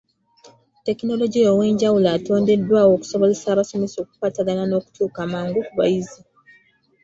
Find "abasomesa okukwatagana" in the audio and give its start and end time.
3.49-4.63